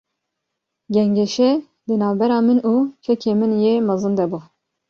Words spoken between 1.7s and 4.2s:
di navbera min û kekê min yê mezin